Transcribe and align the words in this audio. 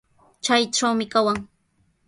Chaytrawmi 0.43 1.05
kawan. 1.13 1.37